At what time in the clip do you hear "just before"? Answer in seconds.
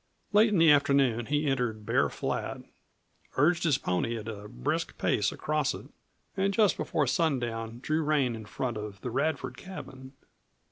6.51-7.05